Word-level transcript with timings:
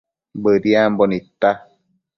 Bëdiambo 0.43 1.03
nidta 1.07 1.51